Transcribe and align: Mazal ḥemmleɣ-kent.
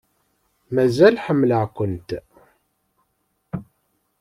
Mazal 0.73 1.15
ḥemmleɣ-kent. 1.25 2.09